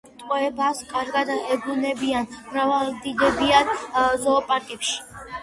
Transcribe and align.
ტყვეობას 0.19 0.79
კარგად 0.93 1.29
ეგუებიან, 1.55 2.25
მრავლდებიან 2.55 3.71
ზოოპარკებში. 4.25 4.99